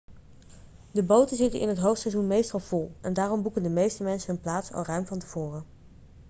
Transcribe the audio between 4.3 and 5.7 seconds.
hun plaats al ruim van tevoren